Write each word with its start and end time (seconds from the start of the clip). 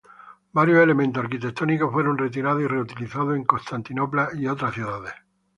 Varios 0.51 0.81
elementos 0.81 1.23
arquitectónicos 1.23 1.91
fueron 1.93 2.17
retirados 2.17 2.63
y 2.63 2.65
reutilizados 2.65 3.35
en 3.35 3.43
Constantinopla 3.43 4.29
y 4.33 4.47
otras 4.47 4.73
ciudades. 4.73 5.13